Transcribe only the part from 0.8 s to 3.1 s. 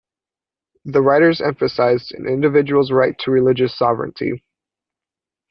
The writers emphasized an individual's